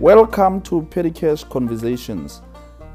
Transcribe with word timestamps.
Welcome 0.00 0.60
to 0.64 0.82
Petty 0.82 1.10
Cash 1.10 1.44
Conversations, 1.44 2.42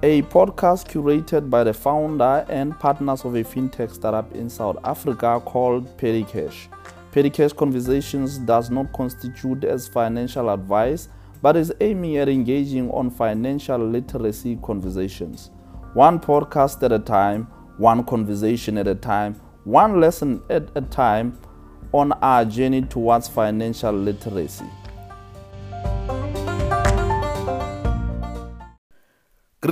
a 0.03 0.21
podcast 0.21 0.87
curated 0.87 1.49
by 1.49 1.63
the 1.63 1.73
founder 1.73 2.45
and 2.47 2.79
partners 2.79 3.25
of 3.25 3.33
a 3.33 3.43
fintech 3.43 3.91
startup 3.91 4.31
in 4.35 4.47
South 4.47 4.77
Africa 4.83 5.41
called 5.43 5.97
Petty 5.97 6.23
Cash. 6.23 6.69
Pericash 7.11 7.55
Conversations 7.55 8.37
does 8.37 8.69
not 8.69 8.93
constitute 8.93 9.63
as 9.63 9.87
financial 9.87 10.51
advice 10.51 11.09
but 11.41 11.57
is 11.57 11.73
aiming 11.81 12.17
at 12.17 12.29
engaging 12.29 12.91
on 12.91 13.09
financial 13.09 13.79
literacy 13.79 14.59
conversations. 14.61 15.49
One 15.95 16.19
podcast 16.19 16.83
at 16.83 16.91
a 16.91 16.99
time, 16.99 17.45
one 17.77 18.03
conversation 18.03 18.77
at 18.77 18.87
a 18.87 18.93
time, 18.93 19.41
one 19.63 19.99
lesson 19.99 20.43
at 20.51 20.69
a 20.75 20.81
time 20.81 21.39
on 21.93 22.11
our 22.11 22.45
journey 22.45 22.83
towards 22.83 23.27
financial 23.27 23.91
literacy. 23.91 24.65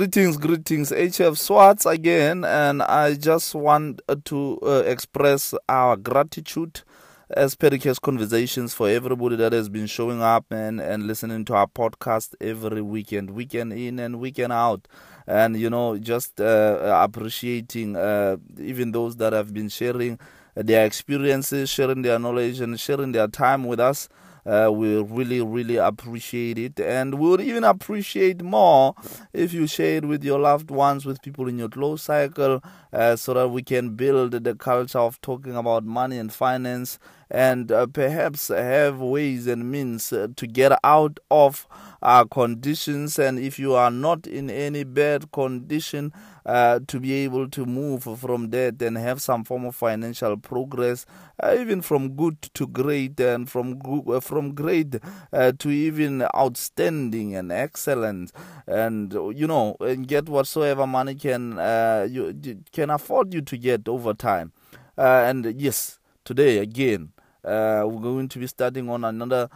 Greetings, 0.00 0.38
greetings. 0.38 0.92
HF 0.92 1.36
Swarts 1.36 1.84
again, 1.84 2.42
and 2.42 2.80
I 2.80 3.12
just 3.12 3.54
want 3.54 4.00
to 4.24 4.58
uh, 4.62 4.82
express 4.86 5.52
our 5.68 5.94
gratitude 5.98 6.80
as 7.28 7.54
Petty 7.54 7.78
Cash 7.78 7.98
Conversations 7.98 8.72
for 8.72 8.88
everybody 8.88 9.36
that 9.36 9.52
has 9.52 9.68
been 9.68 9.86
showing 9.86 10.22
up 10.22 10.46
and, 10.50 10.80
and 10.80 11.06
listening 11.06 11.44
to 11.44 11.54
our 11.54 11.66
podcast 11.66 12.34
every 12.40 12.80
weekend, 12.80 13.32
weekend 13.32 13.74
in 13.74 13.98
and 13.98 14.20
weekend 14.20 14.54
out. 14.54 14.88
And, 15.26 15.60
you 15.60 15.68
know, 15.68 15.98
just 15.98 16.40
uh, 16.40 16.98
appreciating 17.04 17.94
uh, 17.94 18.38
even 18.58 18.92
those 18.92 19.16
that 19.16 19.34
have 19.34 19.52
been 19.52 19.68
sharing 19.68 20.18
their 20.54 20.86
experiences, 20.86 21.68
sharing 21.68 22.00
their 22.00 22.18
knowledge, 22.18 22.60
and 22.60 22.80
sharing 22.80 23.12
their 23.12 23.28
time 23.28 23.66
with 23.66 23.80
us. 23.80 24.08
Uh, 24.46 24.70
we 24.72 25.00
really, 25.02 25.40
really 25.40 25.76
appreciate 25.76 26.58
it. 26.58 26.80
And 26.80 27.14
we 27.14 27.28
would 27.30 27.40
even 27.40 27.64
appreciate 27.64 28.42
more 28.42 28.94
if 29.32 29.52
you 29.52 29.66
share 29.66 29.96
it 29.98 30.04
with 30.04 30.24
your 30.24 30.38
loved 30.38 30.70
ones, 30.70 31.04
with 31.04 31.22
people 31.22 31.48
in 31.48 31.58
your 31.58 31.68
close 31.68 32.02
circle, 32.02 32.62
uh, 32.92 33.16
so 33.16 33.34
that 33.34 33.48
we 33.48 33.62
can 33.62 33.90
build 33.96 34.32
the 34.32 34.54
culture 34.54 34.98
of 34.98 35.20
talking 35.20 35.56
about 35.56 35.84
money 35.84 36.18
and 36.18 36.32
finance 36.32 36.98
and 37.30 37.70
uh, 37.70 37.86
perhaps 37.86 38.48
have 38.48 38.98
ways 38.98 39.46
and 39.46 39.70
means 39.70 40.12
uh, 40.12 40.26
to 40.36 40.46
get 40.46 40.76
out 40.82 41.20
of 41.30 41.66
our 42.02 42.24
conditions. 42.26 43.18
And 43.18 43.38
if 43.38 43.58
you 43.58 43.74
are 43.74 43.90
not 43.90 44.26
in 44.26 44.50
any 44.50 44.82
bad 44.84 45.30
condition, 45.30 46.12
uh, 46.50 46.80
to 46.88 46.98
be 46.98 47.12
able 47.12 47.48
to 47.48 47.64
move 47.64 48.02
from 48.18 48.50
that 48.50 48.82
and 48.82 48.98
have 48.98 49.22
some 49.22 49.44
form 49.44 49.64
of 49.64 49.76
financial 49.76 50.36
progress, 50.36 51.06
uh, 51.40 51.56
even 51.56 51.80
from 51.80 52.16
good 52.16 52.42
to 52.42 52.66
great, 52.66 53.20
and 53.20 53.48
from 53.48 53.78
good, 53.78 54.02
uh, 54.08 54.18
from 54.18 54.52
great 54.52 54.96
uh, 55.32 55.52
to 55.60 55.70
even 55.70 56.26
outstanding 56.34 57.36
and 57.36 57.52
excellent, 57.52 58.32
and 58.66 59.12
you 59.12 59.46
know, 59.46 59.76
and 59.78 60.08
get 60.08 60.28
whatsoever 60.28 60.88
money 60.88 61.14
can 61.14 61.56
uh, 61.56 62.04
you 62.10 62.34
can 62.72 62.90
afford 62.90 63.32
you 63.32 63.42
to 63.42 63.56
get 63.56 63.88
over 63.88 64.12
time. 64.12 64.50
Uh, 64.98 65.22
and 65.24 65.54
yes, 65.56 66.00
today 66.24 66.58
again, 66.58 67.12
we're 67.44 68.00
going 68.02 68.28
to 68.28 68.40
be 68.40 68.48
starting 68.48 68.90
on 68.90 69.04
another 69.04 69.48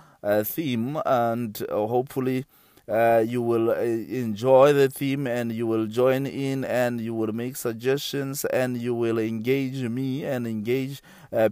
theme, 0.44 0.96
and 1.04 1.58
hopefully 1.72 2.44
uh, 2.88 3.24
you 3.26 3.40
will 3.40 3.70
uh, 3.70 3.74
enjoy 3.74 4.72
the 4.72 4.88
theme 4.88 5.26
and 5.26 5.52
you 5.52 5.66
will 5.66 5.86
join 5.86 6.26
in 6.26 6.64
and 6.64 7.00
you 7.00 7.14
will 7.14 7.32
make 7.32 7.56
suggestions 7.56 8.44
and 8.46 8.76
you 8.76 8.94
will 8.94 9.18
engage 9.18 9.82
me 9.82 10.24
and 10.24 10.46
engage 10.46 11.02
uh, 11.32 11.48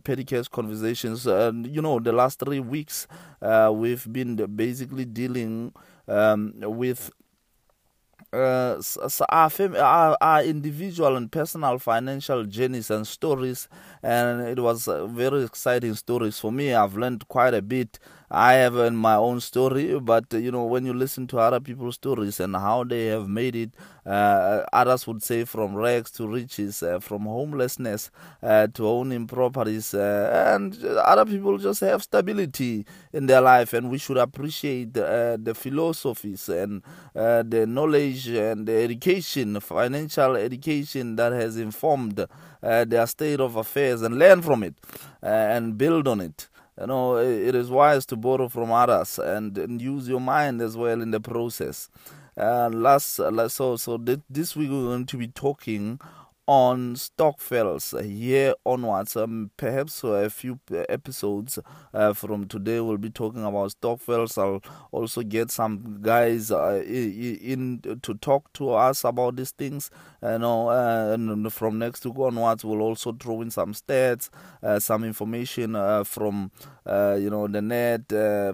conversations. 0.51 1.27
And 1.27 1.67
you 1.67 1.81
know, 1.81 1.99
the 1.99 2.13
last 2.13 2.39
three 2.39 2.61
weeks 2.61 3.07
uh, 3.41 3.71
we've 3.75 4.11
been 4.13 4.37
basically 4.55 5.05
dealing 5.05 5.73
um, 6.09 6.53
with 6.59 7.11
uh, 8.33 8.81
our, 9.29 9.51
fam- 9.51 9.77
our, 9.77 10.17
our, 10.21 10.43
individual 10.43 11.17
and 11.17 11.31
personal 11.31 11.79
financial 11.79 12.45
journeys 12.45 12.91
and 12.91 13.07
stories, 13.07 13.69
and 14.03 14.41
it 14.49 14.59
was 14.59 14.89
uh, 14.89 15.07
very 15.07 15.45
exciting 15.45 15.95
stories 15.95 16.39
for 16.39 16.51
me. 16.51 16.73
I've 16.73 16.97
learned 16.97 17.29
quite 17.29 17.53
a 17.53 17.61
bit 17.61 17.99
I 18.35 18.55
have 18.55 18.77
in 18.77 18.97
my 18.97 19.17
own 19.17 19.41
story, 19.41 20.01
but 20.01 20.33
you 20.33 20.51
know, 20.51 20.65
when 20.65 20.87
you 20.87 20.95
listen 20.95 21.27
to 21.29 21.39
other 21.39 21.61
people's 21.61 21.97
stories 21.97 22.41
and 22.41 22.57
how 22.57 22.83
they 22.83 23.07
have 23.09 23.29
made 23.29 23.55
it, 23.55 23.75
uh, 24.07 24.65
others 24.73 25.07
would 25.07 25.23
say 25.23 25.45
from 25.45 25.75
rags 25.75 26.11
to 26.13 26.27
riches, 26.27 26.83
uh, 26.83 26.99
from 26.99 27.27
homelessness 27.27 28.11
uh, 28.43 28.69
to 28.69 28.89
owning 28.89 29.27
properties, 29.27 29.93
uh, 29.93 30.55
and 30.57 30.83
other 31.05 31.27
people 31.27 31.59
just 31.59 31.81
have 31.83 32.03
stability 32.03 32.87
in 33.13 33.27
their 33.27 33.43
life, 33.43 33.75
and 33.75 33.91
we 33.91 33.99
should 33.99 34.17
appreciate 34.17 34.97
uh, 34.97 35.37
the 35.39 35.55
philosophies 35.55 36.49
and 36.49 36.83
uh, 37.15 37.43
the 37.47 37.67
knowledge 37.67 38.29
and 38.29 38.67
the 38.67 38.73
education, 38.83 39.61
financial 39.61 40.37
education 40.37 41.17
that 41.17 41.33
has 41.33 41.59
informed 41.59 42.27
their 42.63 43.07
state 43.07 43.41
of 43.41 43.57
affairs, 43.57 44.01
and 44.01 44.19
learn 44.19 44.41
from 44.41 44.63
it 44.63 44.75
and 45.23 45.77
build 45.77 46.09
on 46.09 46.21
it 46.23 46.49
you 46.81 46.87
know 46.87 47.19
it 47.19 47.55
is 47.55 47.71
wise 47.71 48.07
to 48.07 48.17
borrow 48.17 48.49
from 48.49 48.73
others 48.73 49.19
and, 49.19 49.57
and 49.59 49.81
use 49.81 50.09
your 50.09 50.21
mind 50.21 50.61
as 50.61 50.77
well 50.77 51.01
in 51.01 51.11
the 51.11 51.21
process. 51.21 51.89
Uh, 52.35 52.71
last, 52.71 53.19
last 53.19 53.57
so 53.57 53.77
so 53.77 53.99
this 54.31 54.57
week 54.57 54.71
we're 54.71 54.85
going 54.85 55.05
to 55.05 55.19
be 55.19 55.29
talking 55.29 56.01
on 56.53 56.95
Stokvels 56.97 57.99
here 58.05 58.55
onwards. 58.67 59.17
Um, 59.17 59.51
perhaps 59.57 60.05
a 60.05 60.29
few 60.29 60.61
episodes 60.91 61.59
uh, 61.95 62.13
from 62.13 62.47
today 62.47 62.79
we'll 62.79 62.99
be 62.99 63.09
talking 63.09 63.43
about 63.43 63.71
Stokvels. 63.71 64.37
I'll 64.37 64.61
also 64.91 65.23
get 65.23 65.51
some 65.51 66.01
guys 66.03 66.51
uh, 66.51 66.83
in 66.87 67.81
to 68.03 68.15
talk 68.17 68.53
to 68.53 68.73
us 68.75 69.03
about 69.03 69.37
these 69.37 69.53
things. 69.53 69.91
You 70.23 70.41
know, 70.41 70.69
uh, 70.69 71.13
and 71.15 71.51
from 71.51 71.79
next 71.79 72.05
week 72.05 72.19
onwards 72.19 72.67
we'll 72.67 72.83
also 72.83 73.13
throw 73.13 73.41
in 73.41 73.51
some 73.51 73.73
stats, 73.73 74.29
uh, 74.63 74.79
some 74.79 75.05
information 75.05 75.75
uh, 75.75 76.05
from 76.05 76.51
uh, 76.85 77.17
you 77.19 77.31
know 77.31 77.49
the 77.49 77.63
net, 77.63 78.03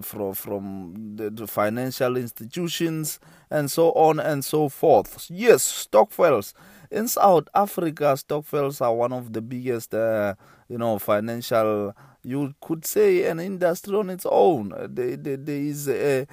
from 0.05 0.33
from 0.35 1.15
the, 1.17 1.47
financial 1.47 2.15
institutions, 2.15 3.19
and 3.51 3.69
so 3.69 3.91
on 3.91 4.21
and 4.21 4.45
so 4.45 4.69
forth. 4.69 5.27
Yes, 5.29 5.63
Stokvels 5.63 6.53
in 6.91 7.07
South 7.07 7.47
Africa, 7.53 8.15
stokvels 8.17 8.81
are 8.81 8.93
one 8.93 9.13
of 9.13 9.33
the 9.33 9.41
biggest, 9.41 9.93
uh, 9.93 10.35
you 10.67 10.77
know, 10.77 10.99
financial. 10.99 11.93
You 12.21 12.53
could 12.61 12.85
say 12.85 13.25
an 13.27 13.39
industry 13.39 13.95
on 13.95 14.09
its 14.09 14.25
own. 14.29 14.73
There, 14.89 15.15
there, 15.15 15.37
there 15.37 15.55
is 15.61 15.87
a, 15.87 16.27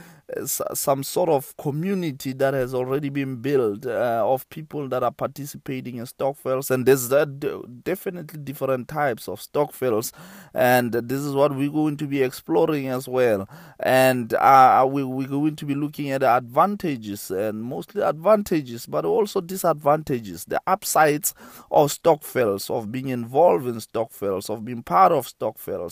some 0.47 1.04
sort 1.04 1.28
of 1.28 1.56
community 1.56 2.32
that 2.32 2.52
has 2.52 2.74
already 2.74 3.08
been 3.08 3.36
built 3.36 3.86
uh, 3.86 4.24
of 4.26 4.48
people 4.48 4.88
that 4.88 5.04
are 5.04 5.12
participating 5.12 5.97
in 5.97 6.06
stokvels, 6.06 6.70
and 6.70 6.84
there's 6.84 7.12
uh, 7.12 7.24
definitely 7.84 8.41
different 8.41 8.88
types 8.88 9.28
of 9.28 9.41
stokvels, 9.41 10.12
and 10.52 10.92
this 10.92 11.20
is 11.20 11.32
what 11.32 11.54
we're 11.54 11.70
going 11.70 11.97
to 11.97 12.06
be 12.08 12.22
exploring 12.22 12.88
as 12.88 13.06
well. 13.06 13.48
And 13.78 14.34
uh, 14.34 14.84
we, 14.88 15.04
we're 15.04 15.28
going 15.28 15.54
to 15.56 15.64
be 15.64 15.76
looking 15.76 16.10
at 16.10 16.24
advantages 16.24 17.30
and 17.30 17.62
mostly 17.62 18.03
advantages, 18.03 18.86
but 18.86 19.04
also 19.04 19.41
disadvantages, 19.41 20.44
the 20.47 20.60
upsides 20.66 21.34
of 21.70 21.92
stokvels, 21.92 22.68
of 22.68 22.91
being 22.91 23.08
involved 23.08 23.66
in 23.68 23.80
stokvels, 23.80 24.50
of 24.50 24.64
being 24.64 24.82
part 24.82 25.12
of 25.12 25.28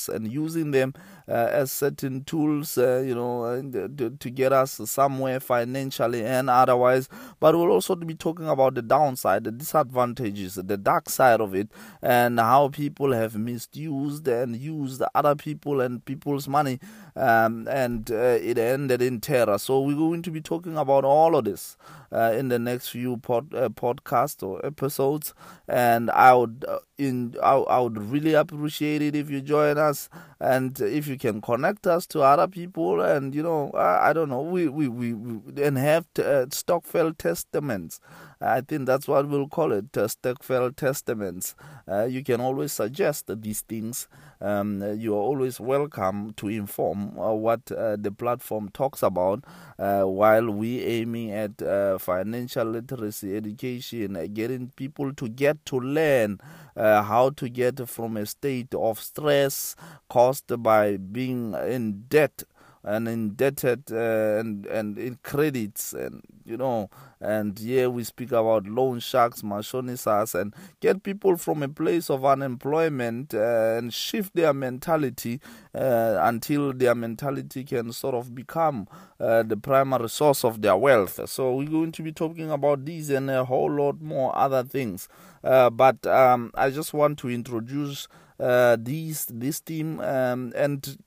and 0.09 0.31
using 0.31 0.71
them 0.71 0.95
uh, 1.29 1.33
as 1.33 1.73
certain 1.73 2.25
tools, 2.25 2.77
uh, 2.77 3.03
you 3.07 3.15
know, 3.15 3.63
to, 3.97 4.11
to 4.11 4.31
get 4.31 4.53
us 4.53 4.81
somewhere 4.85 5.41
financially 5.41 6.25
and 6.25 6.51
otherwise. 6.51 7.09
But 7.41 7.57
we'll 7.57 7.71
also 7.71 7.95
be 7.95 8.15
talking 8.15 8.49
about 8.49 8.75
the 8.75 8.83
downside, 8.83 9.45
the 9.45 9.53
disadvantages, 9.53 10.55
the 10.57 10.77
dark 10.77 11.09
side 11.09 11.41
of 11.41 11.55
it, 11.55 11.71
and 12.03 12.39
how 12.39 12.69
people 12.69 13.13
have 13.13 13.37
misused 13.37 14.29
and 14.29 14.57
used 14.57 15.03
other 15.15 15.35
people 15.35 15.81
and 15.81 16.05
people's 16.05 16.49
money, 16.49 16.79
um, 17.17 17.67
and 17.69 18.11
uh, 18.11 18.39
it 18.41 18.59
ended 18.59 19.01
in 19.03 19.21
terror. 19.21 19.59
So 19.59 19.81
we're 19.81 19.97
going 19.97 20.23
to 20.23 20.31
be 20.31 20.41
talking 20.41 20.77
about 20.77 21.05
all 21.05 21.37
of 21.37 21.45
this 21.45 21.77
uh, 22.13 22.33
in 22.37 22.49
the 22.49 22.59
next 22.59 22.89
few 22.89 23.17
pod, 23.17 23.53
uh, 23.55 23.69
podcasts 23.69 24.43
or 24.43 24.65
episodes. 24.65 25.35
And 25.69 26.11
I 26.11 26.35
would 26.35 26.65
uh, 26.69 26.79
in 26.99 27.35
I, 27.43 27.55
I, 27.57 27.81
would 27.81 27.99
really 27.99 28.35
appreciate 28.35 29.03
it 29.03 29.17
if 29.17 29.31
you 29.31 29.41
join 29.41 29.74
us 29.79 30.09
and 30.41 30.81
if 30.81 31.07
you 31.07 31.17
can 31.19 31.41
connect 31.41 31.87
us 31.87 32.07
to 32.07 32.21
other 32.21 32.47
people 32.49 33.01
and 33.01 33.35
you 33.35 33.43
know 33.43 33.71
I, 33.73 34.11
I 34.11 34.13
don't 34.13 34.29
know 34.29 34.43
we 34.43 34.69
we, 34.69 34.89
we, 34.89 35.13
we 35.15 35.63
and 35.63 35.79
have 35.79 36.07
t- 36.15 36.23
uh, 36.23 36.47
Stokvel 36.47 37.17
testaments. 37.17 38.01
I 38.41 38.61
think 38.61 38.87
that's 38.87 39.09
what 39.09 39.29
we'll 39.29 39.49
call 39.49 39.73
it, 39.73 39.97
uh, 39.97 40.07
Stokvel 40.07 40.75
testaments. 40.77 41.55
Uh, 41.91 42.05
you 42.05 42.23
can 42.23 42.41
always 42.41 42.73
suggest 42.73 43.31
these 43.41 43.63
things. 43.63 44.09
Um, 44.41 44.83
you 44.99 45.15
are 45.15 45.21
always 45.21 45.59
welcome 45.61 46.35
to 46.35 46.49
inform 46.49 47.19
uh, 47.19 47.33
what 47.33 47.71
uh, 47.73 47.97
the 47.99 48.13
platform 48.13 48.69
talks 48.75 49.03
about 49.03 49.45
uh, 49.79 50.03
while 50.03 50.51
we 50.51 50.83
aiming 50.83 51.31
at 51.31 52.01
financial 52.01 52.67
literacy 52.67 53.37
education, 53.37 54.13
getting 54.35 54.71
people 54.77 55.15
to 55.15 55.29
get 55.29 55.65
to 55.67 55.81
learn 55.81 56.39
Uh, 56.77 57.03
how 57.03 57.31
to 57.31 57.49
get 57.49 57.89
from 57.89 58.17
a 58.17 58.27
state 58.27 58.75
of 58.75 58.99
stress 59.01 59.77
caused 60.09 60.51
by 60.63 60.97
being 60.97 61.55
in 61.55 62.03
debt 62.09 62.43
and 62.85 63.09
indebted 63.09 63.91
uh, 63.91 64.39
and 64.39 64.67
and 64.67 64.99
in 64.99 65.19
credits 65.23 65.93
and 65.95 66.23
you 66.45 66.57
know 66.57 66.91
and 67.21 67.59
here 67.59 67.89
we 67.89 68.05
speak 68.05 68.31
about 68.31 68.67
loan 68.67 69.01
sharks 69.01 69.41
mashonisas 69.43 70.39
and 70.39 70.55
get 70.81 71.03
people 71.03 71.37
from 71.37 71.63
a 71.63 71.69
place 71.69 72.11
of 72.11 72.25
unemployment 72.25 73.33
uh, 73.35 73.77
and 73.79 73.95
shift 73.95 74.35
their 74.35 74.53
mentality 74.53 75.41
uh, 75.75 76.19
until 76.21 76.73
their 76.73 76.95
mentality 76.95 77.65
can 77.65 77.91
sort 77.93 78.15
of 78.15 78.35
become 78.35 78.87
uh, 79.19 79.43
the 79.43 79.57
primary 79.57 80.09
source 80.09 80.45
of 80.45 80.61
their 80.61 80.77
wealth. 80.77 81.21
So 81.29 81.55
we're 81.55 81.69
going 81.69 81.93
to 81.93 82.03
be 82.03 82.13
talking 82.13 82.51
about 82.51 82.85
these 82.85 83.11
and 83.11 83.31
a 83.31 83.45
whole 83.45 83.71
lot 83.71 84.01
more 84.03 84.37
other 84.37 84.63
things. 84.63 85.09
Uh, 85.43 85.69
but 85.69 86.07
um, 86.07 86.51
i 86.55 86.71
just 86.71 86.95
want 86.95 87.19
to 87.19 87.29
introduce 87.29 88.09
uh, 88.41 88.77
these 88.81 89.27
this 89.27 89.61
team 89.61 90.01
um, 90.01 90.53
and 90.57 90.99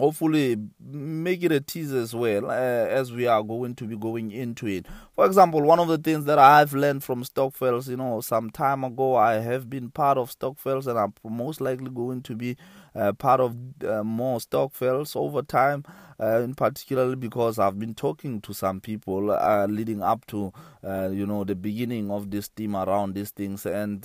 hopefully 0.00 0.56
make 0.80 1.42
it 1.44 1.52
a 1.52 1.60
tease 1.60 1.92
as 1.92 2.14
well 2.14 2.50
uh, 2.50 2.54
as 2.54 3.12
we 3.12 3.26
are 3.26 3.42
going 3.42 3.74
to 3.76 3.84
be 3.84 3.96
going 3.96 4.32
into 4.32 4.66
it. 4.66 4.86
For 5.14 5.24
example, 5.26 5.62
one 5.62 5.78
of 5.78 5.88
the 5.88 5.98
things 5.98 6.24
that 6.24 6.38
I've 6.38 6.72
learned 6.72 7.04
from 7.04 7.22
Stokvels, 7.22 7.88
you 7.88 7.96
know, 7.96 8.20
some 8.20 8.50
time 8.50 8.82
ago, 8.82 9.14
I 9.14 9.34
have 9.34 9.70
been 9.70 9.90
part 9.90 10.18
of 10.18 10.30
Stokvels 10.30 10.86
and 10.86 10.98
I'm 10.98 11.12
most 11.24 11.60
likely 11.60 11.90
going 11.90 12.22
to 12.22 12.34
be 12.34 12.56
uh, 12.94 13.12
part 13.12 13.40
of 13.40 13.54
uh, 13.86 14.02
more 14.02 14.38
Stokvels 14.40 15.14
over 15.14 15.42
time, 15.42 15.84
uh, 16.18 16.40
in 16.40 16.54
particularly 16.54 17.16
because 17.16 17.58
I've 17.58 17.78
been 17.78 17.94
talking 17.94 18.40
to 18.40 18.52
some 18.52 18.80
people 18.80 19.30
uh, 19.30 19.66
leading 19.68 20.02
up 20.02 20.26
to, 20.26 20.52
uh, 20.82 21.10
you 21.12 21.26
know, 21.26 21.44
the 21.44 21.54
beginning 21.54 22.10
of 22.10 22.30
this 22.30 22.48
team 22.48 22.74
around 22.74 23.14
these 23.14 23.30
things. 23.30 23.66
And 23.66 24.02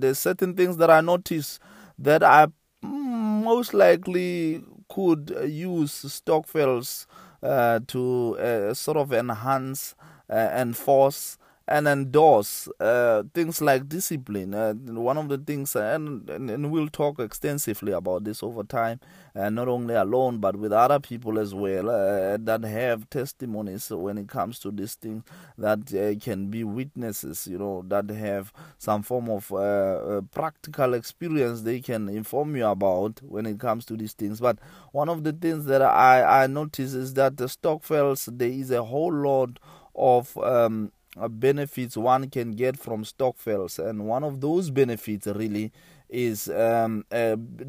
there's 0.00 0.18
certain 0.18 0.54
things 0.54 0.78
that 0.78 0.90
I 0.90 1.02
notice 1.02 1.58
that 1.98 2.22
I 2.22 2.46
most 2.82 3.74
likely 3.74 4.62
could 4.94 5.34
use 5.48 5.92
Stokvels 6.16 7.06
uh, 7.42 7.80
to 7.88 8.36
uh, 8.38 8.74
sort 8.74 8.96
of 8.96 9.12
enhance, 9.12 9.94
uh, 10.30 10.50
enforce, 10.64 11.38
and 11.72 11.88
endorse 11.88 12.68
uh, 12.80 13.22
things 13.32 13.62
like 13.62 13.88
discipline. 13.88 14.52
Uh, 14.52 14.74
one 14.74 15.16
of 15.16 15.30
the 15.30 15.38
things, 15.38 15.74
and, 15.74 16.28
and, 16.28 16.50
and, 16.50 16.70
we'll 16.70 16.86
talk 16.88 17.18
extensively 17.18 17.92
about 17.92 18.24
this 18.24 18.42
over 18.42 18.62
time, 18.62 19.00
uh, 19.34 19.48
not 19.48 19.68
only 19.68 19.94
alone, 19.94 20.36
but 20.36 20.54
with 20.54 20.70
other 20.70 21.00
people 21.00 21.38
as 21.38 21.54
well 21.54 21.88
uh, 21.88 22.36
that 22.38 22.62
have 22.64 23.08
testimonies 23.08 23.88
when 23.88 24.18
it 24.18 24.28
comes 24.28 24.58
to 24.58 24.70
these 24.70 24.96
things 24.96 25.22
that 25.56 25.78
uh, 25.94 26.14
can 26.22 26.48
be 26.48 26.62
witnesses, 26.62 27.46
you 27.46 27.56
know, 27.56 27.82
that 27.88 28.10
have 28.10 28.52
some 28.76 29.02
form 29.02 29.30
of 29.30 29.50
uh, 29.50 30.20
practical 30.30 30.92
experience 30.92 31.62
they 31.62 31.80
can 31.80 32.06
inform 32.10 32.54
you 32.54 32.66
about 32.66 33.18
when 33.22 33.46
it 33.46 33.58
comes 33.58 33.86
to 33.86 33.96
these 33.96 34.12
things. 34.12 34.40
But 34.40 34.58
one 34.92 35.08
of 35.08 35.24
the 35.24 35.32
things 35.32 35.64
that 35.64 35.80
I, 35.80 36.42
I 36.42 36.46
notice 36.48 36.92
is 36.92 37.14
that 37.14 37.38
the 37.38 37.46
Stokvels, 37.46 38.28
there 38.36 38.50
is 38.50 38.70
a 38.70 38.84
whole 38.84 39.12
lot 39.14 39.58
of 39.94 40.36
um, 40.38 40.86
uh, 40.86 40.88
Uh, 41.16 41.28
benefits 41.28 41.96
one 41.96 42.30
can 42.30 42.52
get 42.52 42.78
from 42.78 43.04
Stokvels, 43.04 43.78
and 43.78 44.06
one 44.06 44.24
of 44.24 44.40
those 44.40 44.70
benefits 44.70 45.26
really 45.26 45.70
is 46.12 46.48
um, 46.48 47.04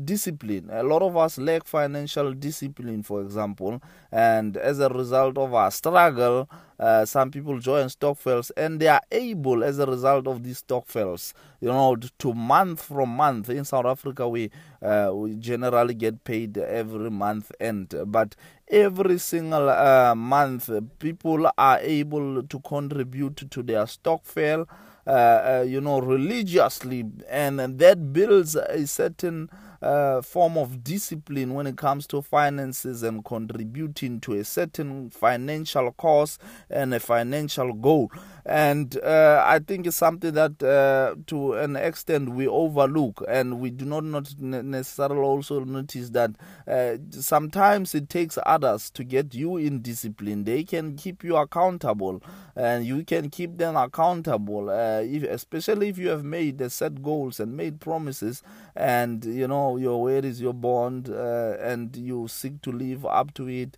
discipline. 0.04 0.69
A 0.72 0.84
lot 0.84 1.01
of 1.01 1.16
us 1.16 1.38
lack 1.38 1.66
financial 1.66 2.34
discipline, 2.34 3.01
for 3.01 3.22
example, 3.22 3.81
and 4.12 4.57
as 4.57 4.80
a 4.80 4.90
result 4.90 5.38
of 5.38 5.54
our 5.54 5.72
struggle, 5.72 6.50
uh, 6.80 7.06
some 7.06 7.31
people 7.31 7.57
join 7.60 7.88
Stokvels 7.88 8.51
and 8.57 8.80
they 8.80 8.88
are 8.88 9.01
able, 9.12 9.63
as 9.63 9.80
a 9.80 9.86
result 9.86 10.28
of 10.28 10.44
these 10.44 10.62
Stokvels, 10.62 11.34
you 11.62 11.69
know, 11.69 11.95
to 12.19 12.34
month 12.34 12.84
from 12.84 13.10
month. 13.16 13.50
In 13.50 13.63
South 13.63 13.86
Africa, 13.86 14.28
we 14.28 14.51
uh, 14.81 15.12
we 15.13 15.36
generally 15.36 15.94
get 15.94 16.24
paid 16.25 16.57
every 16.57 17.10
month 17.10 17.51
end, 17.62 17.96
but 18.07 18.36
every 18.68 19.18
single 19.19 19.69
uh, 19.69 20.13
month, 20.16 20.69
people 21.00 21.50
are 21.57 21.80
able 21.80 22.44
to 22.44 22.60
contribute 22.60 23.50
to 23.50 23.63
their 23.63 23.86
Stokvel 23.86 24.68
uh, 25.06 25.10
uh, 25.10 25.66
you 25.68 25.82
know, 25.82 26.00
religiously, 26.00 27.04
and, 27.30 27.60
and 27.60 27.80
that 27.80 28.14
builds 28.14 28.56
a 28.56 28.88
certain 28.88 29.50
uh, 29.84 30.22
form 30.22 30.58
of 30.58 30.84
discipline 30.84 31.54
when 31.54 31.68
it 31.68 31.78
comes 31.78 32.08
to 32.08 32.22
finances 32.22 33.04
and 33.04 33.24
contributing 33.26 34.20
to 34.22 34.34
a 34.34 34.44
certain 34.44 35.10
financial 35.10 35.92
cause 35.92 36.40
and 36.70 36.94
a 36.94 37.00
financial 37.00 37.74
goal. 37.74 38.10
And 38.46 38.98
uh, 38.98 39.42
I 39.46 39.60
think 39.60 39.88
it's 39.88 39.96
something 39.96 40.34
that, 40.34 40.62
uh, 40.62 41.16
to 41.28 41.54
an 41.54 41.76
extent, 41.78 42.30
we 42.30 42.46
overlook, 42.48 43.24
and 43.28 43.60
we 43.60 43.70
do 43.70 43.86
not, 43.86 44.04
not 44.04 44.34
necessarily 44.38 45.22
also 45.22 45.62
notice 45.62 46.10
that 46.10 46.32
uh, 46.68 46.98
sometimes 47.12 47.96
it 47.96 48.10
takes 48.10 48.38
others 48.46 48.90
to 48.92 49.04
get 49.06 49.34
you 49.34 49.56
in 49.58 49.82
discipline. 49.82 50.44
They 50.44 50.64
can 50.66 50.98
keep 50.98 51.24
you 51.24 51.38
accountable, 51.38 52.22
and 52.56 52.86
you 52.86 53.06
can 53.06 53.30
keep 53.30 53.58
them 53.58 53.78
accountable, 53.78 54.70
uh, 54.70 55.02
if, 55.02 55.24
especially 55.24 55.88
if 55.88 55.98
you 55.98 56.10
have 56.10 56.26
made 56.26 56.62
uh, 56.62 56.68
set 56.68 57.02
goals 57.02 57.40
and 57.40 57.56
made 57.56 57.80
promises, 57.80 58.44
and 58.76 59.24
you 59.24 59.48
know 59.48 59.73
your 59.78 60.02
word 60.02 60.25
is 60.25 60.42
your 60.42 60.54
bond, 60.54 61.10
uh, 61.10 61.58
and 61.60 61.96
you 61.96 62.28
seek 62.28 62.62
to 62.64 62.72
live 62.72 63.06
up 63.06 63.34
to 63.36 63.48
it. 63.48 63.78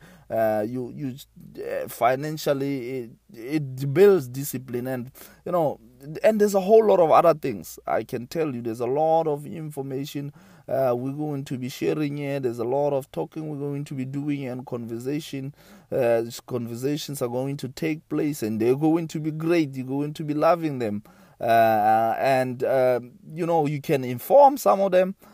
you 0.68 0.92
you 0.95 1.15
financially 1.88 2.89
it, 3.00 3.09
it 3.33 3.94
builds 3.94 4.27
discipline 4.27 4.88
and 4.88 5.12
you 5.45 5.51
know 5.51 5.80
and 6.24 6.39
there's 6.39 6.56
a 6.56 6.62
whole 6.62 6.86
lot 6.86 7.00
of 7.00 7.12
other 7.12 7.33
things. 7.33 7.80
I 7.88 8.03
can 8.03 8.27
tell 8.27 8.53
you 8.53 8.62
there's 8.62 8.80
a 8.80 8.86
lot 8.86 9.27
of 9.27 9.45
information 9.45 10.33
uh, 10.68 10.95
we're 10.97 11.13
going 11.13 11.45
to 11.45 11.57
be 11.57 11.69
sharing 11.69 12.18
here. 12.18 12.39
There's 12.39 12.59
a 12.59 12.63
lot 12.63 12.92
of 12.94 13.12
talking 13.12 13.50
we're 13.50 13.57
going 13.57 13.86
to 13.86 13.94
be 13.94 14.06
doing 14.06 14.45
and 14.45 14.65
conversation 14.65 15.53
uh, 15.92 16.24
conversations 16.47 17.21
are 17.21 17.27
going 17.27 17.57
to 17.57 17.69
take 17.69 18.07
place 18.09 18.42
and 18.42 18.59
they're 18.59 18.75
going 18.75 19.07
to 19.09 19.19
be 19.19 19.31
great. 19.31 19.75
You're 19.75 19.86
going 19.86 20.13
to 20.15 20.24
be 20.24 20.33
loving 20.33 20.80
them. 20.80 21.03
Uh, 21.39 22.15
and 22.18 22.63
uh, 22.63 23.00
you 23.33 23.45
know 23.45 23.65
you 23.68 23.81
can 23.81 24.06
inform 24.06 24.57
some 24.57 24.80
of 24.80 24.92
them 24.94 25.15
uh, 25.19 25.25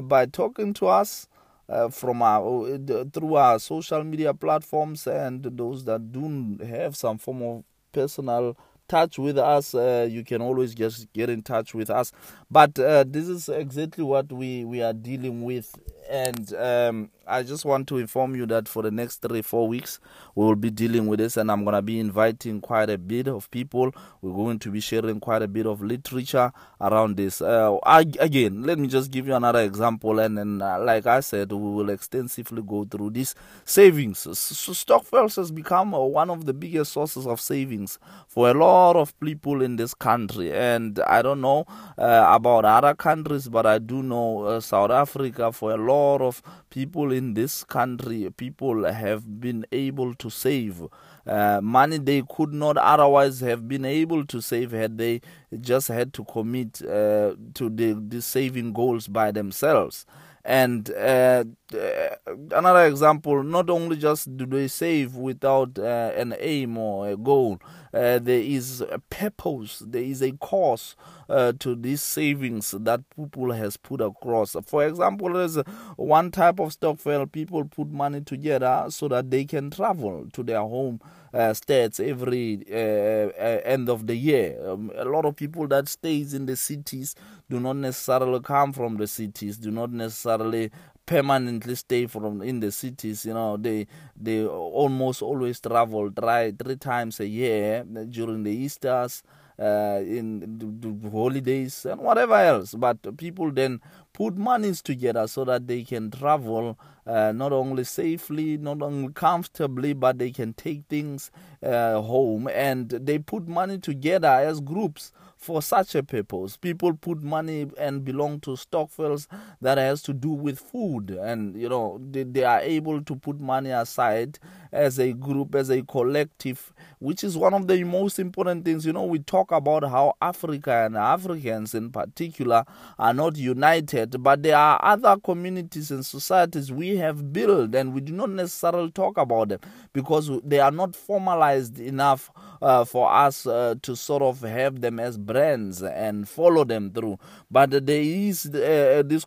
by 0.00 0.26
talking 0.26 0.72
to 0.74 0.86
us 0.88 1.28
uh, 1.68 1.88
from 1.88 2.22
our 2.22 2.78
through 3.12 3.34
our 3.36 3.58
social 3.58 4.04
media 4.04 4.34
platforms 4.34 5.06
and 5.06 5.42
those 5.44 5.84
that 5.84 6.12
do 6.12 6.58
have 6.66 6.96
some 6.96 7.18
form 7.18 7.42
of 7.42 7.64
personal 7.92 8.56
touch 8.88 9.18
with 9.18 9.38
us, 9.38 9.72
uh, 9.74 10.06
you 10.10 10.24
can 10.24 10.42
always 10.42 10.74
just 10.74 11.12
get 11.12 11.30
in 11.30 11.42
touch 11.42 11.74
with 11.74 11.90
us. 11.90 12.10
But 12.50 12.76
uh, 12.78 13.04
this 13.06 13.28
is 13.28 13.48
exactly 13.48 14.02
what 14.02 14.32
we, 14.32 14.64
we 14.64 14.82
are 14.82 14.92
dealing 14.92 15.44
with. 15.44 15.74
And 16.10 16.52
um, 16.54 17.10
I 17.24 17.44
just 17.44 17.64
want 17.64 17.86
to 17.86 17.98
inform 17.98 18.34
you 18.34 18.44
that 18.46 18.66
for 18.66 18.82
the 18.82 18.90
next 18.90 19.22
three, 19.22 19.42
four 19.42 19.68
weeks, 19.68 20.00
we 20.34 20.44
will 20.44 20.56
be 20.56 20.68
dealing 20.70 21.06
with 21.06 21.20
this, 21.20 21.36
and 21.36 21.52
I'm 21.52 21.62
going 21.62 21.76
to 21.76 21.82
be 21.82 22.00
inviting 22.00 22.60
quite 22.60 22.90
a 22.90 22.98
bit 22.98 23.28
of 23.28 23.48
people. 23.52 23.92
We're 24.20 24.34
going 24.34 24.58
to 24.58 24.72
be 24.72 24.80
sharing 24.80 25.20
quite 25.20 25.42
a 25.42 25.46
bit 25.46 25.66
of 25.66 25.80
literature 25.80 26.52
around 26.80 27.16
this. 27.16 27.40
Uh, 27.40 27.76
I, 27.84 28.00
again, 28.18 28.64
let 28.64 28.80
me 28.80 28.88
just 28.88 29.12
give 29.12 29.28
you 29.28 29.34
another 29.36 29.60
example, 29.60 30.18
and 30.18 30.36
then, 30.36 30.60
uh, 30.60 30.80
like 30.80 31.06
I 31.06 31.20
said, 31.20 31.52
we 31.52 31.58
will 31.58 31.90
extensively 31.90 32.62
go 32.62 32.84
through 32.84 33.10
this 33.10 33.36
savings. 33.64 34.18
So 34.18 34.32
Stokvels 34.72 35.36
has 35.36 35.52
become 35.52 35.94
uh, 35.94 36.00
one 36.00 36.28
of 36.30 36.44
the 36.44 36.52
biggest 36.54 36.90
sources 36.90 37.24
of 37.24 37.40
savings 37.40 38.00
for 38.26 38.50
a 38.50 38.54
lot 38.54 38.96
of 38.96 39.18
people 39.20 39.62
in 39.62 39.76
this 39.76 39.94
country, 39.94 40.52
and 40.52 40.98
I 41.06 41.22
don't 41.22 41.40
know 41.40 41.66
uh, 41.96 42.26
about 42.28 42.64
other 42.64 42.94
countries, 42.96 43.48
but 43.48 43.64
I 43.64 43.78
do 43.78 44.02
know 44.02 44.40
uh, 44.46 44.60
South 44.60 44.90
Africa 44.90 45.52
for 45.52 45.70
a 45.70 45.76
lot 45.76 45.99
of 46.00 46.42
people 46.70 47.12
in 47.12 47.34
this 47.34 47.64
country, 47.64 48.28
people 48.36 48.84
have 48.84 49.40
been 49.40 49.64
able 49.72 50.14
to 50.14 50.30
save 50.30 50.82
uh, 51.26 51.60
money 51.62 51.98
they 51.98 52.22
could 52.28 52.52
not 52.52 52.76
otherwise 52.76 53.40
have 53.40 53.68
been 53.68 53.84
able 53.84 54.24
to 54.26 54.40
save 54.40 54.72
had 54.72 54.98
they 54.98 55.20
just 55.60 55.88
had 55.88 56.12
to 56.14 56.24
commit 56.24 56.82
uh, 56.82 57.34
to 57.54 57.68
the, 57.70 57.92
the 58.08 58.20
saving 58.22 58.72
goals 58.72 59.06
by 59.06 59.30
themselves. 59.30 60.06
And 60.44 60.90
uh, 60.94 61.44
another 61.72 62.86
example, 62.86 63.42
not 63.42 63.70
only 63.70 63.96
just 63.96 64.36
do 64.36 64.46
they 64.46 64.68
save 64.68 65.14
without 65.14 65.78
uh, 65.78 66.12
an 66.16 66.34
aim 66.38 66.76
or 66.78 67.08
a 67.08 67.16
goal, 67.16 67.60
uh, 67.92 68.18
there 68.18 68.40
is 68.40 68.80
a 68.82 68.98
purpose, 69.10 69.82
there 69.84 70.02
is 70.02 70.22
a 70.22 70.32
cause 70.32 70.94
uh, 71.28 71.52
to 71.58 71.74
these 71.74 72.02
savings 72.02 72.70
that 72.72 73.00
people 73.16 73.52
has 73.52 73.76
put 73.76 74.00
across. 74.00 74.56
For 74.66 74.86
example, 74.86 75.32
there's 75.32 75.56
one 75.96 76.30
type 76.30 76.60
of 76.60 76.72
stokvel 76.72 77.26
people 77.26 77.64
put 77.64 77.88
money 77.88 78.20
together 78.20 78.86
so 78.88 79.08
that 79.08 79.30
they 79.30 79.44
can 79.44 79.70
travel 79.70 80.26
to 80.32 80.42
their 80.42 80.60
home 80.60 81.00
uh, 81.32 81.54
states 81.54 82.00
every 82.00 82.64
uh, 82.70 83.30
uh, 83.40 83.60
end 83.64 83.88
of 83.88 84.06
the 84.06 84.16
year. 84.16 84.58
Um, 84.66 84.90
a 84.96 85.04
lot 85.04 85.24
of 85.24 85.36
people 85.36 85.66
that 85.68 85.88
stays 85.88 86.34
in 86.34 86.46
the 86.46 86.56
cities 86.56 87.14
do 87.48 87.60
not 87.60 87.76
necessarily 87.76 88.40
come 88.40 88.72
from 88.72 88.96
the 88.96 89.06
cities, 89.06 89.56
do 89.56 89.70
not 89.70 89.92
necessarily 89.92 90.70
permanently 91.10 91.74
stay 91.74 92.06
from 92.06 92.40
in 92.40 92.60
the 92.60 92.70
cities 92.70 93.24
you 93.26 93.34
know 93.34 93.56
they 93.56 93.84
they 94.16 94.46
almost 94.46 95.22
always 95.22 95.58
travel 95.58 96.08
try 96.12 96.52
three 96.52 96.76
times 96.76 97.18
a 97.18 97.26
year 97.26 97.84
during 98.08 98.44
the 98.44 98.52
easters 98.66 99.22
uh, 99.60 100.00
in 100.02 101.00
holidays 101.12 101.84
and 101.84 102.00
whatever 102.00 102.34
else. 102.34 102.74
But 102.74 103.16
people 103.18 103.50
then 103.52 103.80
put 104.12 104.36
monies 104.36 104.80
together 104.80 105.26
so 105.28 105.44
that 105.44 105.66
they 105.66 105.82
can 105.82 106.10
travel 106.10 106.78
uh, 107.06 107.32
not 107.32 107.52
only 107.52 107.84
safely, 107.84 108.56
not 108.56 108.80
only 108.82 109.12
comfortably, 109.12 109.92
but 109.92 110.18
they 110.18 110.30
can 110.30 110.54
take 110.54 110.84
things 110.88 111.30
uh, 111.62 112.00
home. 112.00 112.48
And 112.48 112.88
they 112.88 113.18
put 113.18 113.48
money 113.48 113.78
together 113.78 114.28
as 114.28 114.60
groups 114.60 115.12
for 115.40 115.62
such 115.62 115.94
a 115.94 116.02
purpose. 116.02 116.56
People 116.58 116.92
put 116.94 117.22
money 117.22 117.66
and 117.78 118.04
belong 118.04 118.40
to 118.40 118.56
stokvels 118.56 119.26
that 119.62 119.78
has 119.78 120.02
to 120.02 120.12
do 120.12 120.28
with 120.30 120.58
food, 120.60 121.10
and 121.10 121.56
you 121.56 121.68
know 121.68 121.98
they, 122.10 122.24
they 122.24 122.44
are 122.44 122.60
able 122.60 123.02
to 123.02 123.16
put 123.16 123.40
money 123.40 123.70
aside 123.70 124.38
as 124.70 124.98
a 125.00 125.12
group, 125.14 125.54
as 125.54 125.70
a 125.70 125.82
collective, 125.82 126.72
which 126.98 127.24
is 127.24 127.36
one 127.36 127.54
of 127.54 127.66
the 127.66 127.82
most 127.84 128.18
important 128.18 128.64
things. 128.64 128.84
You 128.84 128.92
know, 128.92 129.04
we 129.04 129.18
talk 129.18 129.50
about 129.50 129.82
how 129.82 130.14
Africa 130.20 130.84
and 130.84 130.96
Africans 130.96 131.74
in 131.74 131.90
particular 131.90 132.64
are 132.98 133.14
not 133.14 133.36
united, 133.36 134.22
but 134.22 134.42
there 134.42 134.56
are 134.56 134.78
other 134.82 135.16
communities 135.22 135.90
and 135.90 136.04
societies 136.04 136.70
we 136.70 136.96
have 136.98 137.32
built, 137.32 137.74
and 137.74 137.94
we 137.94 138.02
do 138.02 138.12
not 138.12 138.28
necessarily 138.30 138.90
talk 138.90 139.16
about 139.16 139.48
them 139.48 139.60
because 139.94 140.30
they 140.44 140.60
are 140.60 140.70
not 140.70 140.94
formalized 140.94 141.80
enough 141.80 142.30
uh, 142.60 142.84
for 142.84 143.10
us 143.10 143.46
uh, 143.46 143.74
to 143.82 143.96
sort 143.96 144.22
of 144.22 144.42
have 144.42 144.80
them 144.82 145.00
as 145.00 145.16
brands 145.30 145.82
and 145.82 146.28
follow 146.28 146.64
them 146.64 146.90
through. 146.90 147.18
But 147.50 147.70
there 147.86 148.02
is 148.02 148.46
uh, 148.46 149.02
this 149.06 149.24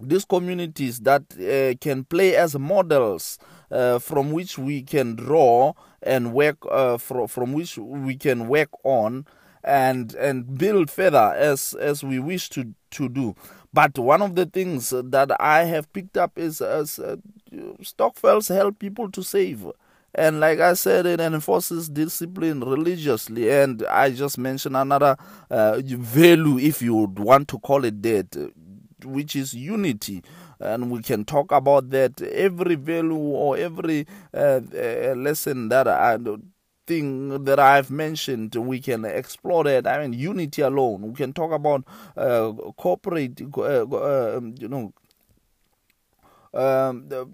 these 0.00 0.24
communities 0.24 1.00
that 1.00 1.22
uh, 1.38 1.76
can 1.80 2.04
play 2.04 2.36
as 2.36 2.58
models 2.58 3.38
uh, 3.70 3.98
from 3.98 4.32
which 4.32 4.58
we 4.58 4.82
can 4.82 5.14
draw 5.14 5.72
and 6.02 6.32
work 6.32 6.58
uh, 6.70 6.98
from 6.98 7.52
which 7.52 7.78
we 7.78 8.16
can 8.16 8.48
work 8.48 8.70
on 8.84 9.24
and 9.62 10.14
and 10.16 10.58
build 10.58 10.90
further 10.90 11.32
as 11.36 11.74
as 11.74 12.04
we 12.04 12.18
wish 12.18 12.50
to 12.50 12.74
to 12.90 13.08
do 13.08 13.34
but 13.72 13.98
one 13.98 14.20
of 14.20 14.34
the 14.34 14.44
things 14.44 14.90
that 14.90 15.30
i 15.40 15.64
have 15.64 15.90
picked 15.94 16.18
up 16.18 16.38
is 16.38 16.60
as 16.60 16.98
uh, 16.98 17.16
stokvels 17.82 18.48
help 18.48 18.78
people 18.78 19.10
to 19.10 19.22
save 19.22 19.66
and 20.14 20.40
like 20.40 20.60
I 20.60 20.74
said, 20.74 21.06
it 21.06 21.20
enforces 21.20 21.88
discipline 21.88 22.60
religiously. 22.60 23.50
And 23.50 23.84
I 23.90 24.10
just 24.10 24.38
mentioned 24.38 24.76
another 24.76 25.16
uh, 25.50 25.80
value, 25.84 26.58
if 26.58 26.82
you 26.82 26.94
would 26.96 27.18
want 27.18 27.48
to 27.48 27.58
call 27.58 27.84
it 27.84 28.02
that, 28.02 28.52
which 29.04 29.36
is 29.36 29.54
unity. 29.54 30.22
And 30.60 30.90
we 30.90 31.02
can 31.02 31.24
talk 31.24 31.52
about 31.52 31.90
that. 31.90 32.22
Every 32.22 32.76
value 32.76 33.16
or 33.16 33.56
every 33.56 34.06
uh, 34.32 34.60
uh, 34.74 35.14
lesson 35.16 35.68
that 35.68 35.88
I 35.88 36.18
thing 36.86 37.44
that 37.44 37.58
I've 37.58 37.90
mentioned, 37.90 38.54
we 38.54 38.80
can 38.80 39.04
explore 39.04 39.64
that. 39.64 39.86
I 39.86 40.02
mean, 40.06 40.18
unity 40.18 40.62
alone. 40.62 41.02
We 41.02 41.14
can 41.14 41.32
talk 41.32 41.50
about 41.52 41.84
uh, 42.16 42.52
corporate, 42.76 43.40
uh, 43.56 43.84
uh, 43.84 44.40
you 44.58 44.68
know, 44.68 44.92
um, 46.52 47.08
the, 47.08 47.28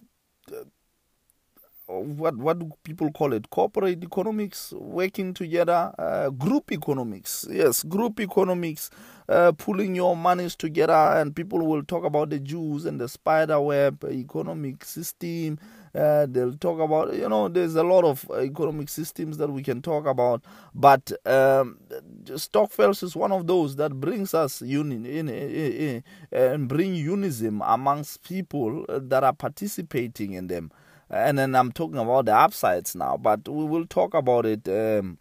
what 1.91 2.37
what 2.37 2.59
do 2.59 2.71
people 2.85 3.11
call 3.13 3.33
it? 3.33 3.51
Corporate 3.51 4.03
economics 4.03 4.73
working 4.77 5.35
together 5.35 5.93
uh, 5.99 6.31
group 6.31 6.73
economics. 6.73 7.47
Yes 7.51 7.83
group 7.83 8.21
economics 8.21 8.91
uh, 9.29 9.53
pulling 9.53 9.95
your 9.95 10.17
monies 10.17 10.57
together 10.57 10.93
and 10.93 11.35
people 11.35 11.59
will 11.67 11.83
talk 11.85 12.05
about 12.05 12.31
the 12.31 12.39
Jews 12.39 12.87
and 12.87 13.01
the 13.01 13.09
spider 13.09 13.61
web 13.61 14.05
economic 14.11 14.85
system. 14.85 15.59
Uh, 15.95 16.25
they'll 16.31 16.55
talk 16.57 16.79
about 16.79 17.13
you 17.15 17.29
know 17.29 17.49
there's 17.49 17.75
a 17.75 17.83
lot 17.83 18.05
of 18.05 18.25
economic 18.39 18.89
systems 18.89 19.39
that 19.39 19.51
we 19.51 19.61
can 19.61 19.83
talk 19.83 20.07
about 20.07 20.41
but 20.73 21.11
um, 21.27 21.79
Stokvels 22.27 23.03
is 23.03 23.17
one 23.17 23.33
of 23.33 23.49
those 23.49 23.75
that 23.77 23.95
brings 24.01 24.33
us 24.33 24.63
uni- 24.63 25.19
in, 25.19 25.29
in, 25.29 25.29
in, 25.29 26.05
and 26.31 26.69
bring 26.69 26.95
unism 26.95 27.61
amongst 27.67 28.23
people 28.23 28.85
that 28.89 29.25
are 29.25 29.33
participating 29.33 30.33
in 30.35 30.47
them 30.47 30.71
and 31.11 31.39
then 31.39 31.55
I'm 31.55 31.73
talking 31.73 31.99
about 31.99 32.27
the 32.27 32.35
upsides 32.35 32.95
now, 32.95 33.17
but 33.17 33.49
we 33.49 33.65
will 33.65 33.87
talk 33.87 34.15
about 34.15 34.47
it 34.47 34.69
um, 34.69 35.19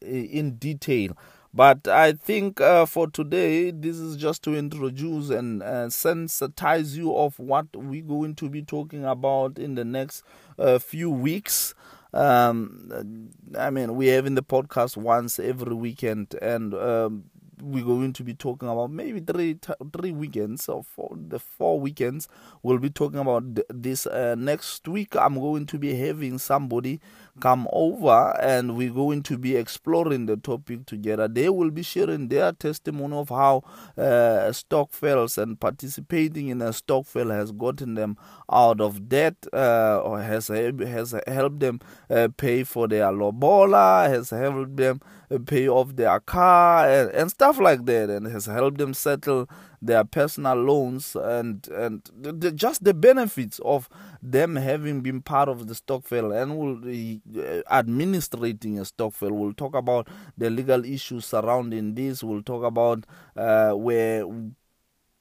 in 0.00 0.56
detail. 0.56 1.16
But 1.52 1.88
I 1.88 2.12
think 2.12 2.60
uh, 2.60 2.84
for 2.86 3.08
today, 3.08 3.70
this 3.70 3.96
is 3.96 4.16
just 4.16 4.42
to 4.44 4.54
introduce 4.54 5.30
and 5.30 5.62
uh, 5.62 5.86
sensitize 5.86 6.94
you 6.94 7.16
of 7.16 7.38
what 7.38 7.66
we're 7.74 8.02
going 8.02 8.34
to 8.36 8.48
be 8.50 8.62
talking 8.62 9.04
about 9.04 9.58
in 9.58 9.74
the 9.74 9.84
next 9.84 10.22
uh, 10.58 10.78
few 10.78 11.10
weeks. 11.10 11.74
Um, 12.12 13.30
I 13.58 13.70
mean, 13.70 13.96
we're 13.96 14.14
having 14.14 14.34
the 14.34 14.42
podcast 14.42 14.96
once 14.96 15.38
every 15.38 15.74
weekend, 15.74 16.34
and 16.40 16.74
um, 16.74 17.24
we're 17.62 17.84
going 17.84 18.12
to 18.14 18.24
be 18.24 18.34
talking 18.34 18.68
about 18.68 18.90
maybe 18.90 19.20
three 19.20 19.58
three 19.92 20.12
weekends 20.12 20.68
or 20.68 20.82
four, 20.82 21.16
the 21.16 21.38
four 21.38 21.80
weekends 21.80 22.28
we'll 22.62 22.78
be 22.78 22.90
talking 22.90 23.18
about 23.18 23.42
this 23.68 24.06
uh, 24.06 24.34
next 24.36 24.86
week. 24.88 25.16
I'm 25.16 25.34
going 25.40 25.66
to 25.66 25.78
be 25.78 25.94
having 25.94 26.38
somebody 26.38 27.00
come 27.40 27.68
over 27.72 28.36
and 28.40 28.76
we're 28.76 28.92
going 28.92 29.22
to 29.22 29.38
be 29.38 29.56
exploring 29.56 30.26
the 30.26 30.36
topic 30.36 30.86
together. 30.86 31.28
They 31.28 31.48
will 31.48 31.70
be 31.70 31.82
sharing 31.82 32.28
their 32.28 32.52
testimony 32.52 33.16
of 33.16 33.28
how 33.28 33.62
uh, 33.96 34.52
stokvels 34.52 35.38
and 35.38 35.58
participating 35.58 36.48
in 36.48 36.60
a 36.62 36.72
stokvel 36.72 37.30
has 37.30 37.52
gotten 37.52 37.94
them 37.94 38.16
out 38.50 38.80
of 38.80 39.08
debt 39.08 39.36
uh, 39.52 40.00
or 40.04 40.20
has 40.20 40.48
has 40.48 41.14
helped 41.26 41.60
them 41.60 41.80
uh, 42.10 42.28
pay 42.36 42.64
for 42.64 42.88
their 42.88 43.12
lobola 43.12 44.08
has 44.08 44.30
helped 44.30 44.76
them 44.76 45.00
pay 45.46 45.68
off 45.68 45.96
their 45.96 46.20
car 46.20 46.88
and, 46.88 47.10
and 47.10 47.30
stuff 47.30 47.58
like 47.60 47.84
that 47.86 48.08
and 48.08 48.26
has 48.26 48.46
helped 48.46 48.78
them 48.78 48.94
settle 48.94 49.48
their 49.82 50.02
personal 50.04 50.54
loans 50.56 51.14
and 51.14 51.68
and 51.68 52.10
the, 52.18 52.32
the, 52.32 52.50
just 52.52 52.82
the 52.84 52.94
benefits 52.94 53.60
of 53.64 53.88
them 54.22 54.56
having 54.56 55.00
been 55.02 55.20
part 55.20 55.48
of 55.48 55.66
the 55.68 55.74
stokvel 55.74 56.32
and 56.32 56.58
will 56.58 56.78
uh, 57.40 57.62
administrating 57.70 58.78
a 58.78 58.84
stokvel. 58.84 59.30
We'll 59.32 59.52
talk 59.52 59.74
about 59.74 60.08
the 60.36 60.50
legal 60.50 60.84
issues 60.84 61.26
surrounding 61.26 61.94
this. 61.94 62.22
We'll 62.24 62.42
talk 62.42 62.64
about 62.64 63.04
uh, 63.36 63.72
where 63.72 64.24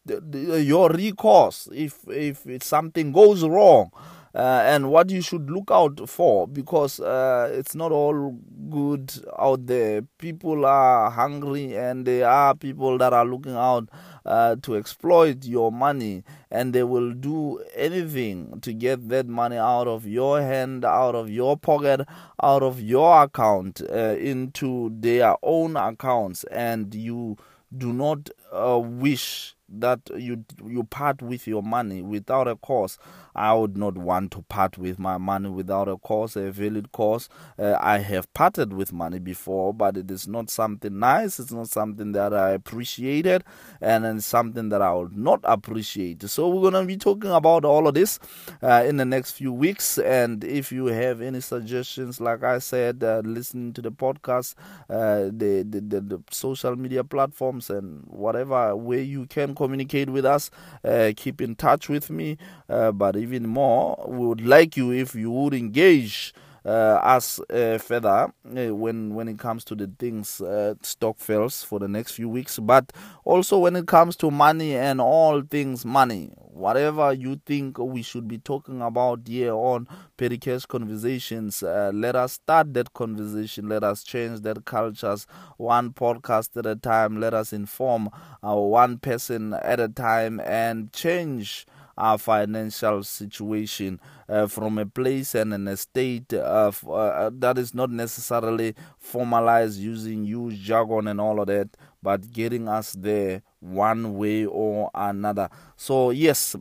the, 0.05 0.63
your 0.63 0.89
recourse 0.89 1.67
if 1.73 1.99
if 2.07 2.63
something 2.63 3.11
goes 3.11 3.43
wrong 3.43 3.91
uh, 4.35 4.61
and 4.65 4.89
what 4.91 5.09
you 5.09 5.21
should 5.21 5.49
look 5.49 5.69
out 5.71 6.07
for 6.09 6.47
because 6.47 6.99
uh, 6.99 7.49
it's 7.53 7.75
not 7.75 7.91
all 7.91 8.37
good 8.69 9.11
out 9.39 9.65
there. 9.67 10.01
People 10.17 10.65
are 10.65 11.09
hungry, 11.09 11.75
and 11.75 12.05
there 12.05 12.27
are 12.29 12.55
people 12.55 12.97
that 12.97 13.13
are 13.13 13.25
looking 13.25 13.55
out 13.55 13.89
uh, 14.25 14.55
to 14.61 14.75
exploit 14.75 15.45
your 15.45 15.71
money, 15.71 16.23
and 16.51 16.73
they 16.73 16.83
will 16.83 17.13
do 17.13 17.63
anything 17.75 18.59
to 18.61 18.73
get 18.73 19.09
that 19.09 19.27
money 19.27 19.57
out 19.57 19.87
of 19.87 20.05
your 20.05 20.41
hand, 20.41 20.85
out 20.85 21.15
of 21.15 21.29
your 21.29 21.57
pocket, 21.57 22.01
out 22.41 22.63
of 22.63 22.79
your 22.81 23.23
account 23.23 23.81
uh, 23.89 24.15
into 24.19 24.91
their 24.99 25.35
own 25.43 25.75
accounts, 25.75 26.43
and 26.45 26.93
you 26.93 27.37
do 27.75 27.91
not 27.91 28.29
uh, 28.51 28.79
wish 28.81 29.56
that 29.69 29.99
you 30.15 30.45
you 30.65 30.83
part 30.83 31.21
with 31.21 31.47
your 31.47 31.63
money 31.63 32.01
without 32.01 32.47
a 32.47 32.55
cause 32.55 32.97
I 33.37 33.53
would 33.53 33.77
not 33.77 33.95
want 33.97 34.31
to 34.31 34.41
part 34.41 34.79
with 34.79 34.97
my 34.97 35.19
money 35.19 35.47
without 35.49 35.87
a 35.87 35.97
cause, 35.97 36.35
a 36.35 36.49
valid 36.51 36.91
cause. 36.91 37.29
Uh, 37.59 37.77
I 37.79 37.99
have 37.99 38.33
parted 38.33 38.73
with 38.73 38.91
money 38.91 39.19
before, 39.19 39.75
but 39.75 39.95
it 39.95 40.09
is 40.09 40.27
not 40.27 40.49
something 40.49 40.97
nice. 40.97 41.39
It's 41.39 41.51
not 41.51 41.67
something 41.69 42.13
that 42.13 42.33
I 42.33 42.49
appreciated, 42.51 43.43
and 43.79 44.23
something 44.23 44.69
that 44.69 44.81
I 44.81 44.91
would 44.91 45.15
not 45.15 45.41
appreciate. 45.43 46.23
So 46.27 46.49
we're 46.49 46.71
gonna 46.71 46.85
be 46.85 46.97
talking 46.97 47.29
about 47.29 47.63
all 47.63 47.87
of 47.87 47.93
this 47.93 48.19
uh, 48.63 48.83
in 48.87 48.97
the 48.97 49.05
next 49.05 49.33
few 49.33 49.53
weeks. 49.53 49.99
And 49.99 50.43
if 50.43 50.71
you 50.71 50.87
have 50.87 51.21
any 51.21 51.41
suggestions, 51.41 52.19
like 52.19 52.43
I 52.43 52.57
said, 52.57 53.03
uh, 53.03 53.21
listening 53.23 53.73
to 53.73 53.83
the 53.83 53.91
podcast, 53.91 54.55
uh, 54.89 55.25
the, 55.25 55.63
the, 55.69 55.81
the 55.81 56.01
the 56.01 56.23
social 56.31 56.75
media 56.75 57.03
platforms, 57.03 57.69
and 57.69 58.03
whatever 58.07 58.75
way 58.75 59.03
you 59.03 59.27
can 59.27 59.53
communicate 59.57 60.09
with 60.09 60.25
us, 60.25 60.49
uh, 60.85 61.11
keep 61.17 61.41
in 61.41 61.55
touch 61.55 61.89
with 61.89 62.09
me. 62.09 62.37
Uh, 62.69 62.91
but 62.91 63.15
even 63.17 63.47
more, 63.47 64.05
we 64.07 64.25
would 64.27 64.45
like 64.45 64.77
you 64.77 64.91
if 64.91 65.15
you 65.15 65.31
would 65.31 65.53
engage 65.53 66.33
uh, 66.67 66.99
us 67.01 67.39
uh, 67.49 67.77
further 67.79 68.31
uh, 68.57 68.75
when 68.75 69.15
when 69.15 69.29
it 69.29 69.39
comes 69.39 69.63
to 69.65 69.75
the 69.75 69.89
things 69.99 70.41
uh, 70.41 70.73
stokvels 70.81 71.63
for 71.63 71.79
the 71.79 71.87
next 71.87 72.11
few 72.11 72.29
weeks, 72.29 72.59
but 72.59 72.91
also 73.25 73.57
when 73.57 73.75
it 73.75 73.87
comes 73.87 74.15
to 74.17 74.29
money 74.31 74.75
and 74.75 74.99
all 75.01 75.41
things 75.41 75.85
money. 75.85 76.31
Whatever 76.57 77.13
you 77.13 77.39
think 77.45 77.77
we 77.77 78.01
should 78.01 78.27
be 78.27 78.39
talking 78.39 78.81
about 78.81 79.21
here 79.27 79.53
on 79.53 79.87
Petty 80.17 80.39
Cash 80.39 80.65
Conversations, 80.65 81.61
uh, 81.61 81.91
let 81.93 82.15
us 82.15 82.33
start 82.33 82.73
that 82.73 82.93
conversation. 82.93 83.69
Let 83.69 83.83
us 83.83 84.03
change 84.03 84.41
that 84.41 84.65
cultures 84.65 85.27
one 85.57 85.91
podcast 85.91 86.57
at 86.57 86.65
a 86.65 86.75
time. 86.75 87.19
Let 87.19 87.33
us 87.35 87.53
inform 87.53 88.09
our 88.43 88.61
one 88.61 88.97
person 88.97 89.53
at 89.53 89.79
a 89.79 89.87
time 89.87 90.39
and 90.41 90.91
change 90.93 91.65
our 91.97 92.17
financial 92.17 93.03
situation 93.03 93.99
uh, 94.29 94.47
from 94.47 94.77
a 94.77 94.85
place 94.85 95.33
and 95.35 95.53
an 95.53 95.67
estate 95.67 96.33
uh, 96.33 96.67
f- 96.69 96.87
uh, 96.87 97.29
that 97.33 97.57
is 97.57 97.73
not 97.73 97.89
necessarily 97.89 98.75
formalized 98.99 99.79
using 99.79 100.23
huge 100.25 100.59
jargon 100.59 101.07
and 101.07 101.19
all 101.19 101.39
of 101.39 101.47
that, 101.47 101.69
but 102.03 102.31
getting 102.31 102.67
us 102.67 102.93
there 102.93 103.41
one 103.59 104.15
way 104.17 104.45
or 104.45 104.91
another. 104.93 105.49
So 105.75 106.11
yes, 106.11 106.55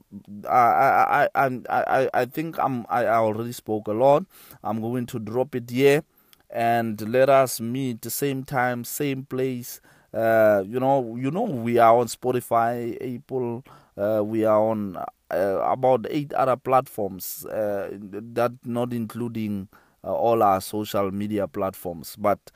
I 0.49 1.29
I 1.35 1.47
I 1.47 1.61
I, 1.69 2.09
I 2.15 2.25
think 2.27 2.59
I'm 2.59 2.87
I 2.89 3.07
already 3.07 3.53
spoke 3.53 3.89
a 3.89 3.93
lot. 3.93 4.25
I'm 4.63 4.81
going 4.81 5.07
to 5.07 5.19
drop 5.19 5.55
it 5.55 5.71
here 5.71 6.03
and 6.51 7.01
let 7.11 7.29
us 7.29 7.61
meet 7.61 8.03
the 8.03 8.11
same 8.11 8.45
time, 8.45 8.85
same 8.85 9.25
place. 9.25 9.81
Uh, 10.15 10.63
you 10.67 10.81
know, 10.81 11.17
you 11.17 11.31
know, 11.31 11.43
we 11.43 11.79
are 11.79 11.97
on 11.99 12.07
Spotify, 12.07 12.97
Apple. 13.17 13.65
Uh, 13.97 14.23
we 14.25 14.45
are 14.45 14.61
on 14.61 14.97
uh, 15.31 15.61
about 15.65 16.07
eight 16.11 16.33
other 16.35 16.57
platforms. 16.57 17.45
Uh, 17.47 17.91
that 18.01 18.53
not 18.65 18.93
including 18.93 19.69
uh, 20.05 20.13
all 20.15 20.43
our 20.43 20.61
social 20.61 21.11
media 21.11 21.47
platforms, 21.49 22.17
but. 22.19 22.51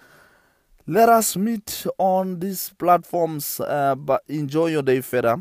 Let 0.87 1.09
us 1.09 1.37
meet 1.37 1.87
on 1.99 2.41
these 2.41 2.71
platforms. 2.77 3.61
Uh, 3.61 3.95
but 3.95 4.25
enjoy 4.29 4.69
your 4.69 4.83
day 4.83 5.01
further 5.03 5.41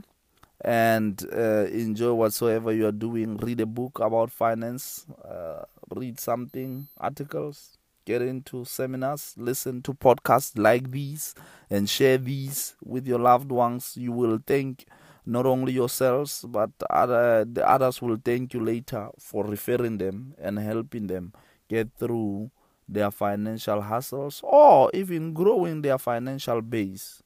and 0.62 1.24
uh, 1.33 1.65
enjoy 1.71 2.13
whatsoever 2.13 2.71
you 2.74 2.86
are 2.88 2.91
doing. 2.91 3.38
Read 3.38 3.62
a 3.62 3.65
book 3.65 4.00
about 4.00 4.31
finance, 4.31 5.05
uh, 5.25 5.63
read 5.95 6.19
something, 6.19 6.88
articles, 7.00 7.77
get 8.05 8.21
into 8.21 8.65
seminars, 8.65 9.33
listen 9.38 9.81
to 9.83 9.93
podcasts 9.93 10.57
like 10.57 10.91
these, 10.91 11.33
and 11.69 11.89
share 11.89 12.17
these 12.17 12.75
with 12.83 13.07
your 13.07 13.19
loved 13.19 13.51
ones. 13.51 13.95
You 13.98 14.12
will 14.12 14.39
thank 14.45 14.86
not 15.25 15.45
only 15.45 15.73
yourselves, 15.73 16.45
but 16.47 16.71
other, 16.89 17.45
the 17.45 17.67
others 17.67 18.01
will 18.01 18.17
thank 18.23 18.53
you 18.53 18.63
later 18.63 19.09
for 19.19 19.45
referring 19.45 19.97
them 19.97 20.33
and 20.39 20.57
helping 20.59 21.07
them 21.07 21.33
get 21.67 21.89
through 21.97 22.51
their 22.88 23.11
financial 23.11 23.81
hassles 23.81 24.43
or 24.43 24.89
even 24.93 25.33
growing 25.33 25.81
their 25.81 25.97
financial 25.97 26.61
base. 26.61 27.21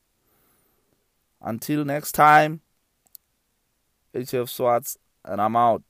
Until 1.42 1.86
next 1.86 2.14
time, 2.14 2.62
HF 4.14 4.50
Swarts, 4.50 4.98
and 5.26 5.42
I'm 5.42 5.56
out. 5.56 5.84